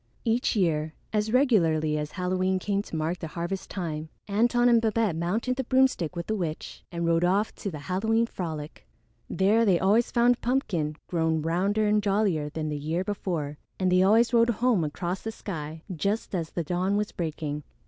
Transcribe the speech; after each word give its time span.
Each 0.25 0.55
year, 0.55 0.95
as 1.13 1.31
regularly 1.31 1.95
as 1.95 2.13
Halloween 2.13 2.57
came 2.57 2.81
to 2.81 2.95
mark 2.95 3.19
the 3.19 3.27
harvest 3.27 3.69
time, 3.69 4.09
Antone 4.27 4.67
and 4.67 4.81
Babette 4.81 5.15
mounted 5.15 5.57
the 5.57 5.63
broomstick 5.63 6.15
with 6.15 6.25
the 6.25 6.33
witch 6.35 6.81
and 6.91 7.05
rode 7.05 7.23
off 7.23 7.53
to 7.57 7.69
the 7.69 7.77
Halloween 7.85 8.25
frolic. 8.25 8.87
There 9.29 9.63
they 9.63 9.77
always 9.79 10.09
found 10.09 10.41
Pumpkin 10.41 10.95
grown 11.07 11.43
rounder 11.43 11.85
and 11.85 12.01
jollier 12.01 12.49
than 12.49 12.69
the 12.69 12.79
year 12.79 13.03
before, 13.03 13.59
and 13.79 13.91
they 13.91 14.01
always 14.01 14.33
rode 14.33 14.49
home 14.49 14.83
across 14.83 15.21
the 15.21 15.31
sky 15.31 15.83
just 15.95 16.33
as 16.33 16.49
the 16.49 16.63
dawn 16.63 16.97
was 16.97 17.11
breaking. 17.11 17.61